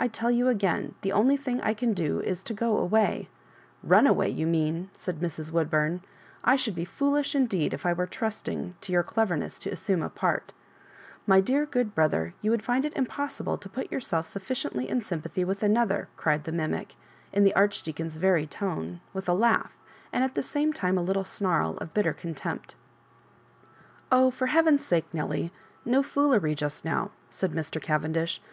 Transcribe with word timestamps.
I 0.00 0.08
tell 0.08 0.32
you 0.32 0.46
agam, 0.48 0.94
the 1.02 1.12
only 1.12 1.36
thing 1.36 1.60
I 1.60 1.74
can 1.74 1.94
do 1.94 2.18
is 2.18 2.42
to 2.42 2.52
go 2.52 2.78
away 2.78 3.28
""Run 3.94 4.04
away, 4.04 4.28
you 4.28 4.44
mean," 4.48 4.90
said 4.96 5.20
Mrs. 5.20 5.52
"Woodbum. 5.52 6.00
"I 6.42 6.56
should 6.56 6.74
be 6.74 6.84
foolish, 6.84 7.36
indeed, 7.36 7.72
if 7.72 7.86
I 7.86 7.92
were 7.92 8.08
trusting 8.08 8.74
to 8.80 8.90
your 8.90 9.04
cleverness 9.04 9.60
to 9.60 9.70
assume 9.70 10.02
a 10.02 10.10
part 10.10 10.52
My 11.24 11.40
dear 11.40 11.66
good 11.66 11.94
brother, 11.94 12.34
you 12.42 12.50
would 12.50 12.64
find 12.64 12.84
it 12.84 12.96
impossible 12.96 13.56
to 13.58 13.68
put 13.68 13.92
your 13.92 14.00
Digitized 14.00 14.10
by 14.10 14.16
VjOOQIC 14.16 14.22
68 14.42 14.42
loss 14.42 14.42
KABJOBIBANKa 14.42 15.04
self 15.04 15.22
suiBdenUym 15.22 15.22
sympatb/ 15.22 15.46
with 15.46 15.60
abother,*' 15.60 16.06
cried 16.16 16.42
the 16.42 16.50
mimic, 16.52 16.96
in 17.32 17.44
the 17.44 17.54
Archdeacon's 17.54 18.16
very 18.16 18.48
tone, 18.48 19.00
with 19.14 19.28
a 19.28 19.34
laugh, 19.34 19.70
and 20.12 20.24
at 20.24 20.34
the 20.34 20.42
same 20.42 20.72
time 20.72 20.98
a 20.98 21.02
little 21.02 21.22
snarl 21.24 21.76
of 21.76 21.94
bicter 21.94 22.12
contempt 22.16 22.74
"Oh, 24.10 24.32
for 24.32 24.46
heaven's 24.48 24.82
sake^ 24.82 25.04
Nelly, 25.12 25.52
no 25.84 26.02
foolery 26.02 26.56
just 26.56 26.84
now," 26.84 27.12
said 27.30 27.52
Mr. 27.52 27.80
Cavendish. 27.80 28.42